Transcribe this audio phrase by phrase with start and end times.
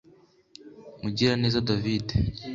[1.01, 2.07] Mugiraneza David